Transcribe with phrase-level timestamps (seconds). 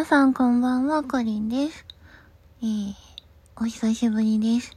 [0.00, 1.84] 皆さんこんばんは、かりんです。
[2.62, 2.94] えー、
[3.54, 4.74] お久しぶりです。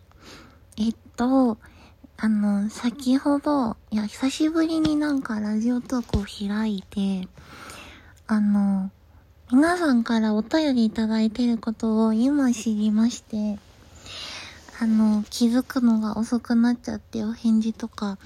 [0.77, 1.57] えっと、
[2.18, 7.29] あの、先ほど、いや、久しぶりになんかラジオトークを開いて、
[8.28, 8.91] あの、
[9.50, 13.57] 皆さんからお便りいただいてることを今知りまして、
[14.82, 18.18] あの、気づくのが遅くなっちゃってお返事とか、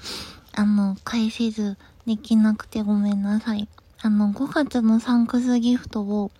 [0.52, 1.76] あの、返せず
[2.06, 3.68] できなくてごめんなさい。
[4.00, 6.32] あの、5月のサンクスギフトを、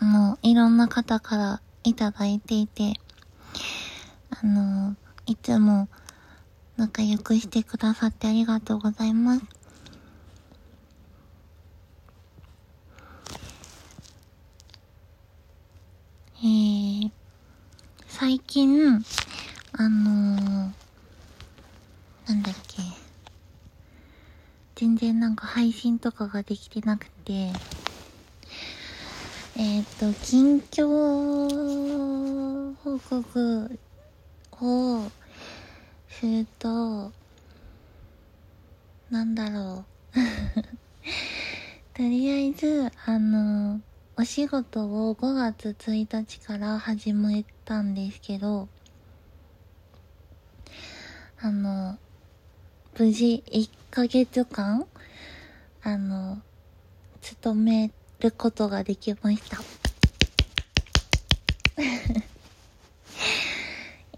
[0.00, 2.94] あの、いろんな方からいただいていて、
[4.30, 4.96] あの、
[5.26, 5.88] いつも
[6.76, 9.42] 仲良くしてくださってありがとうございます。
[16.38, 17.10] えー、
[18.08, 19.04] 最近、
[19.72, 20.72] あのー、
[22.28, 22.82] なんだっけ、
[24.74, 27.52] 全然なんか配信とかができてなくて、
[29.58, 30.86] えっ、と、近況
[32.84, 33.78] 報告
[34.60, 35.10] を
[36.10, 37.10] すると、
[39.08, 40.18] なんだろう。
[41.96, 43.80] とりあえず、あの、
[44.18, 48.68] お仕事を5月1日から始めたんですけど、
[51.40, 51.98] あの、
[52.98, 54.86] 無事1ヶ月間、
[55.82, 56.42] あの、
[57.22, 57.90] 勤め
[58.20, 59.58] ることができました。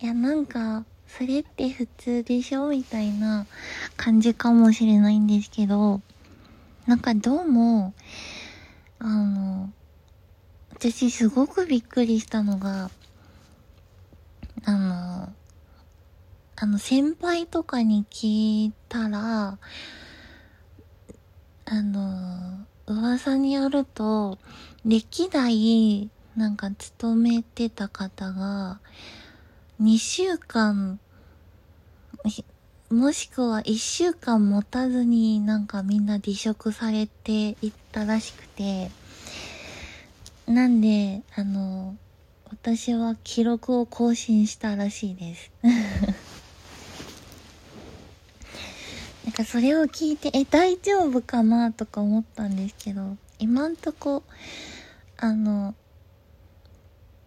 [0.00, 3.46] いや、なんか、それって普通でしょみたいな
[3.96, 6.00] 感じかもしれないんですけど、
[6.86, 7.94] なんかどうも、
[9.00, 9.72] あの、
[10.70, 12.90] 私すごくびっくりしたのが、
[14.64, 15.32] あの、
[16.54, 19.58] あの、先輩とかに聞いたら、
[21.64, 24.38] あの、噂によると、
[24.84, 28.80] 歴代、なんか勤めてた方が、
[29.80, 30.98] 2週間、
[32.90, 38.90] もしくは1週間持たずになんかみんな離職されていったらしくて、
[40.46, 41.96] なんで、あの、
[42.50, 45.50] 私は記録を更新したらしいです。
[45.62, 45.70] な
[49.27, 54.24] んかそれを聞いて、え、大丈夫かなとか思ったんですけど、今んとこ、
[55.16, 55.74] あの、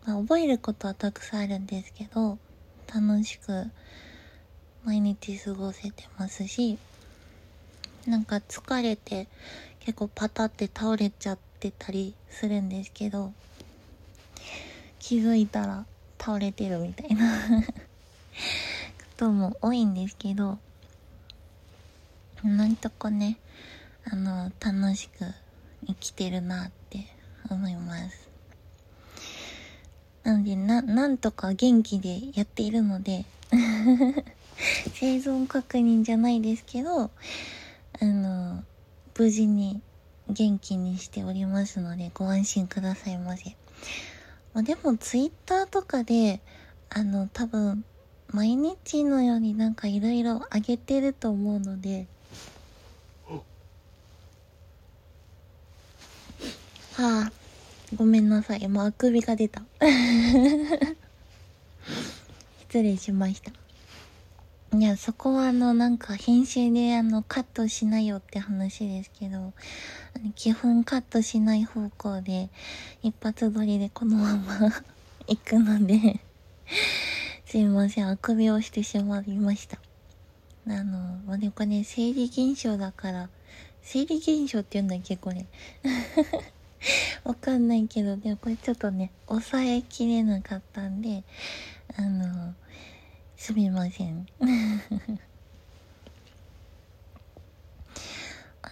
[0.05, 2.37] まあ、覚えることはたくさんあるんですけど、
[2.93, 3.65] 楽しく
[4.83, 6.77] 毎日過ごせてますし、
[8.05, 9.27] なんか疲れて
[9.79, 13.31] 結構パタって倒れちゃってたりするんですけど、
[14.99, 15.85] 気づいたら
[16.19, 17.65] 倒れてるみたいな こ
[19.15, 20.59] とも多いんですけど、
[22.43, 23.37] なんとかね、
[24.11, 25.25] あの、楽しく
[25.85, 27.05] 生きてるなって
[27.49, 28.29] 思います。
[30.23, 33.25] なので、な、なんとか元気でやっているので、
[34.93, 37.11] 生存確認じゃないですけど、あ
[38.01, 38.63] の、
[39.17, 39.81] 無事に
[40.27, 43.55] 元気にしておりますので、ご安心くださいませ。
[44.53, 46.41] まあ、でも、ツイッターとかで、
[46.89, 47.85] あの、多分、
[48.31, 52.07] 毎日のようになんかいろいろあげてると思うので、
[57.01, 57.31] はあ、
[57.95, 58.59] ごめんなさい。
[58.61, 59.63] 今、あくびが出た。
[62.69, 63.51] 失礼しました。
[64.77, 69.53] いや、そこはあの、なんか編集であの、カットしないよって話ですけど、
[70.35, 72.51] 基本カットしない方向で、
[73.01, 74.59] 一発撮りでこのまま
[75.27, 76.19] 行くので、
[77.47, 79.79] すいません、あくびをしてしまいました。
[80.67, 83.29] あの、まあ、でもこれね、生理現象だから、
[83.81, 85.47] 生理現象って言うんだっけ、これ。
[87.23, 91.23] わかんないけど、でもこれちょっとね、抑えきれなかったんで、
[91.95, 92.55] あの、
[93.37, 94.27] すみません。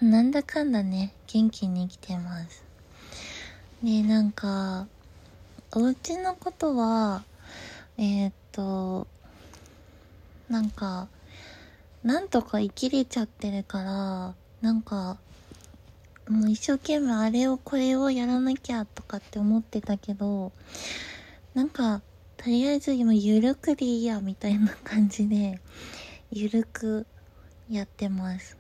[0.01, 2.63] なんだかんだね、元気に生きてます。
[3.83, 4.87] で、なんか、
[5.71, 7.23] お家のことは、
[7.97, 9.07] えー、っと、
[10.49, 11.07] なんか、
[12.03, 15.19] なんとか生きれちゃってるから、なんか、
[16.29, 20.51] もう一生懸命あれをこれをやらなきゃとかって思ってたけど、
[21.55, 22.03] なんか、
[22.37, 25.59] とりあえず今ゆるくでいいやみたいな感じで、
[26.31, 27.07] ゆるく
[27.67, 28.55] やってます。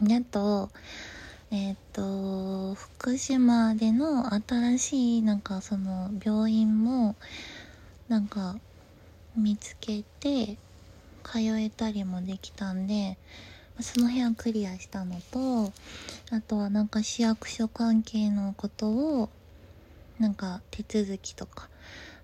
[0.00, 0.70] あと、
[1.50, 7.16] えっ、と、福島での新しいなんかその病院も、
[8.08, 8.56] なんか
[9.36, 10.56] 見つけて、
[11.22, 13.18] 通えたりもできたんで、
[13.82, 15.72] その辺をクリアしたのと、
[16.30, 19.28] あとはなんか市役所関係のことを、
[20.18, 21.68] なんか手続きとか、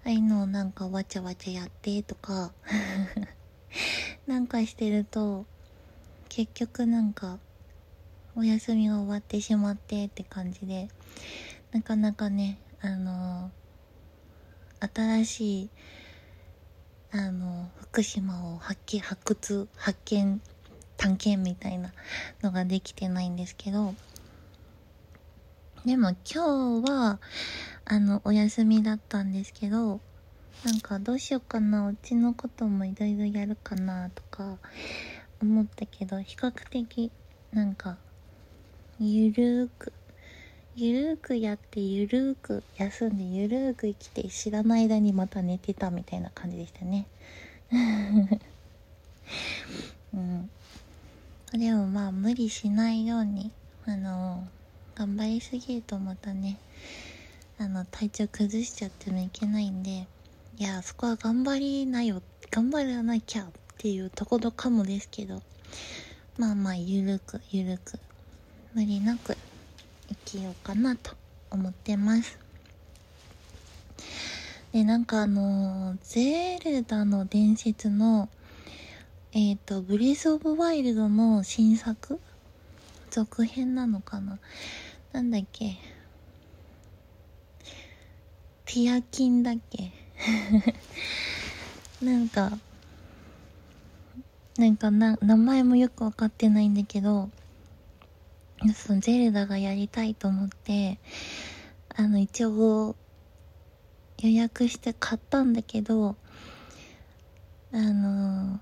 [0.05, 2.52] ああいうのをなんかわちゃわちゃやってとか、
[4.26, 5.46] なんかしてると、
[6.28, 7.38] 結局なんか、
[8.37, 10.88] お休みが終わってしまってって感じで、
[11.72, 13.50] なかなかね、あの
[14.81, 15.70] 新しい、
[17.10, 20.40] あの福島を発見、発掘、発見、
[20.99, 21.93] 探検みたいな
[22.43, 23.95] のができてないんですけど、
[25.87, 27.21] でも今日は、
[27.85, 30.00] あの、お休みだったんですけど、
[30.65, 34.59] なんかどうしようかな、うちのこともいろいろやるかなとか
[35.41, 37.12] 思ったけど、比較的、
[37.53, 37.97] なんか、
[38.99, 39.93] ゆるーく、
[40.75, 47.06] ゆるーくやってゆるーく休んでゆるーく生きて知らない間にまた寝てたみたいな感じでしたね。
[50.12, 50.51] うん。
[51.53, 53.53] でもまあ無理しないように、
[53.87, 54.47] あの
[54.95, 56.59] 頑張りすぎるとまたね、
[57.61, 60.06] あの、体調崩しちゃってもいけないんで、
[60.59, 63.47] いや、そこは頑張りなよ、頑張らなきゃっ
[63.79, 65.43] ていうところかもですけど、
[66.37, 67.99] まあまあ、ゆるく、ゆるく、
[68.75, 69.37] 無理なく
[70.09, 71.17] 生きようかなと
[71.51, 72.39] 思ってます。
[74.73, 78.29] で、なんかあの、ゼルダの伝説の、
[79.33, 82.19] えっ、ー、と、ブレスオブワイルドの新作？
[83.11, 84.39] 続編なのかな？
[85.13, 85.77] なんだっけ？
[88.65, 89.93] ティアキンだっけ？
[92.01, 92.59] なんか、
[94.57, 97.29] なんかな、名前もよくわかってないんだけど、
[98.75, 100.99] そのゼルダがやりたいと思って、
[101.95, 102.97] あの、一応、
[104.23, 106.17] 予約して買ったんだけど、
[107.73, 108.59] あの、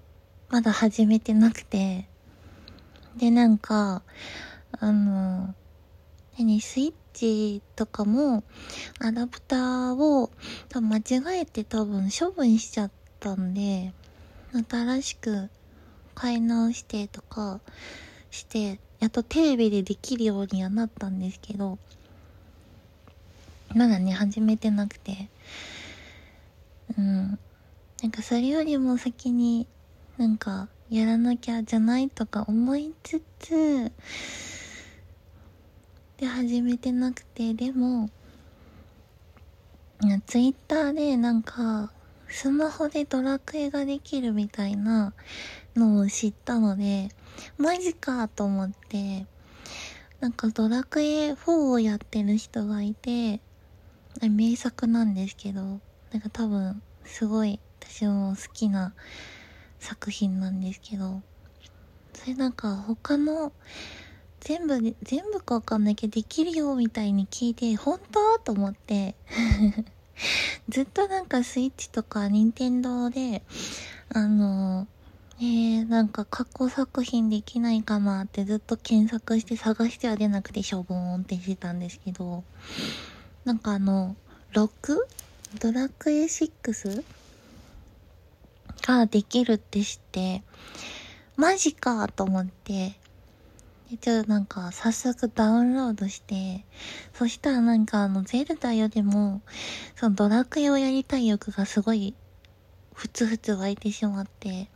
[0.48, 2.06] まだ始めてなくて、
[3.16, 4.02] で、なんか、
[4.78, 5.54] あの、
[6.38, 8.44] 何、スイッチとかも、
[9.00, 10.30] アダプターを
[10.68, 13.92] 多分間違えて多分処分しちゃったんで、
[14.70, 15.50] 新しく
[16.14, 17.60] 買い直してとか
[18.30, 21.78] して、やっとテレビでできるようにはなったんですけど、
[23.74, 25.28] まだね、始めてなくて、
[26.96, 27.38] うん。
[28.02, 29.66] なんかそれよりも先に
[30.18, 33.92] なんかやらなきゃじゃないとか思いつつ、
[36.16, 38.08] で始めてなくて、でも、
[40.26, 41.92] ツイッターでなんか、
[42.28, 45.12] スマホでドラクエができるみたいな
[45.74, 47.10] のを知ったので、
[47.58, 49.26] マジかと思って、
[50.20, 53.40] なんかドラクエ4をやってる人がいて、
[54.22, 58.94] 名作なんですけど、なんか多分、すごい私も好きな
[59.86, 61.22] 作品なんですけど、
[62.12, 63.52] それなんか他の、
[64.40, 68.38] 全部、全部かわかんないけどできるよみたいに聞いて、本当？
[68.40, 69.14] と思って。
[70.68, 73.42] ずっとなんかスイッチとか任天堂で、
[74.08, 74.88] あの、
[75.38, 82.42] えー、なんか過去作品できないかなってずっと検索して探しては出なくてしょぼーんってしてたんですけど、
[83.44, 84.16] なんかあの、
[84.52, 84.68] 6?
[85.60, 87.04] ドラクエ6
[88.86, 90.42] ができるって知って、
[91.36, 92.94] マジかと思って、
[93.90, 96.64] で、ちょっとなんか早速ダウンロードして、
[97.12, 99.42] そしたらなんかあのゼルダよりも、
[99.96, 102.14] そのドラクエをやりたい欲がすごい、
[102.94, 104.68] ふつふつ湧いてしまって、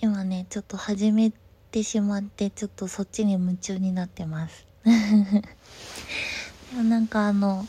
[0.00, 1.32] 今ね、ちょっと始め
[1.70, 4.66] てしまって、ちょっとそっちに夢中になってます。
[4.84, 4.92] で
[6.76, 7.66] もなんかあの、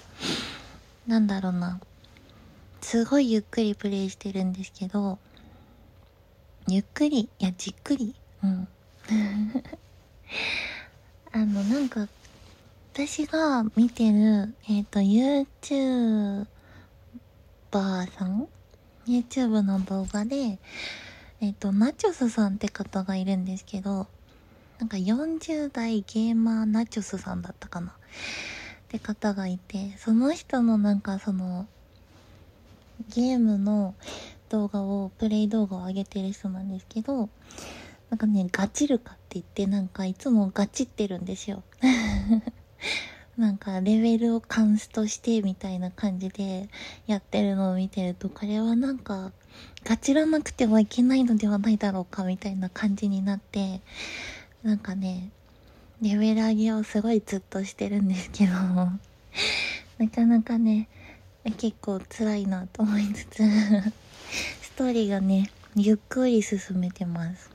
[1.07, 1.79] なんだろうな。
[2.81, 5.19] すごいゆっくりプレイしてるんですけど、
[6.69, 8.67] ゆっくり、いや、じっくり、うん。
[11.31, 12.09] あの、なんか、
[12.93, 16.45] 私が見てる、えっ、ー、と、YouTuber
[18.11, 18.49] さん
[19.05, 20.59] ?YouTube の動画で、
[21.39, 24.07] えっ、ー、と、ナチョスさんって方がいるんですけど、
[24.79, 27.91] なんか40代ゲーマーナチョスさんだったかな？
[27.91, 27.93] っ
[28.89, 31.65] て方がいて、その人のなんかその、
[33.15, 33.95] ゲームの
[34.49, 37.29] 動画を、プレイ動画を上げてる人なんですけど、
[38.09, 41.63] なんかね、ガチるかって言ってなんかいつもガチってるんですよ。
[43.37, 46.69] なんかレベルをカンストしてみたいな感じで
[47.05, 49.31] やってるのを見てると、これはなんか
[49.83, 53.81] ガチらなくてはいけないのではないだろうかみたいな感じになって、
[54.63, 55.29] なんかね、
[56.01, 58.53] レベル上げをすごいずっとしてるんですけど、
[59.97, 60.87] なかなかね、
[61.57, 63.43] 結構辛いなと思いつつ
[64.61, 67.51] ストーリーがね、ゆっくり進めてます。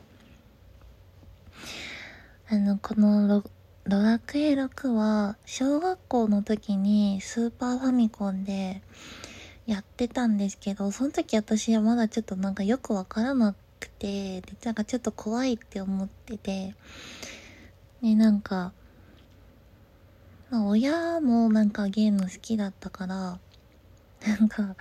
[2.49, 3.45] あの、このロ、
[3.85, 8.83] ドラクエ6は、小学校の時にスーパーファミコンで
[9.67, 16.75] やってたんですけど、その時私はまだちょっとなんかよくわからなくて、で、なんかちょっと怖いって思ってて、
[18.03, 18.73] で、なんか、
[20.51, 23.39] まあ、親もなんかゲーム好きだったから、
[24.27, 24.77] なんか、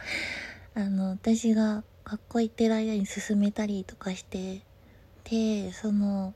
[0.73, 4.61] あの、私が学校行ってる間に進めたりとかして、
[5.25, 6.33] で、その、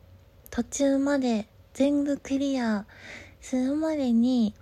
[0.50, 2.86] 途中まで全部クリア
[3.42, 4.54] するまでに、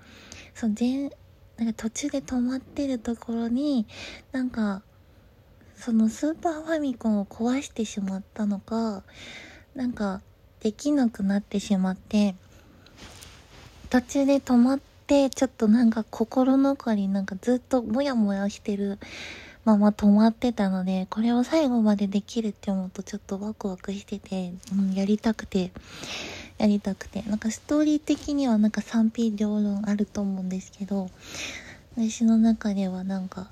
[0.53, 1.11] その全、
[1.57, 3.87] なんか途中で止まってるところに、
[4.31, 4.83] なんか、
[5.75, 9.03] そのスーパーファミコンを壊してしまったのか、
[9.73, 10.21] なんか、
[10.59, 12.35] できなくなってしまって、
[13.89, 18.97] 途中で止まって、ちょっとなんか心残りなんかずっとモヤモヤしてる
[19.65, 25.71] まま止まってたので、これを最後までできるって思うとちょっとワクワクしてて、うん、やりたくて、
[26.57, 27.21] やりたくて。
[27.23, 31.09] なんかストーリー的にはなんか賛否両論あると思うんですけど、
[31.95, 33.47] 私の中ではなんか、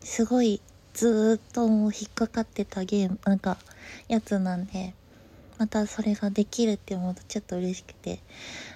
[0.00, 0.60] すごい
[0.94, 3.56] ずーっともう引っかかってたゲーム、なんか、
[4.08, 4.94] やつなんで、
[5.58, 8.18] またそれができるって思うとちょっと嬉しくて、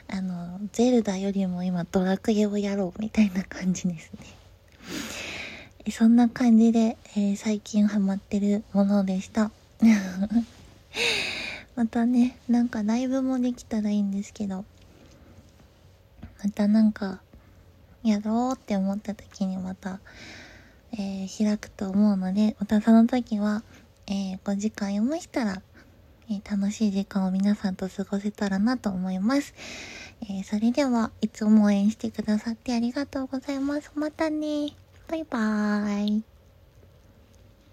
[0.08, 4.20] あの、ゼルダよりも今ドラクエをやろうみたいな感じですね。
[5.90, 9.52] そんな感じで、えー、最近ハマってるものでした。
[11.76, 14.64] またね、なんかライブもできたらいいんですけど、
[16.42, 17.20] またなんか、
[18.02, 20.00] やろうって思った時にまた、
[20.92, 23.62] えー、開くと思うので、またその時は、
[24.06, 25.62] えー、5時間読ましたら、
[26.28, 29.54] えー、楽しい時間を皆さんと過ごせたらなと思います。
[30.22, 33.92] えー、それでは、いつも応援してくださってありがとうございます。
[33.94, 34.72] またね
[35.08, 36.35] バイバーイ。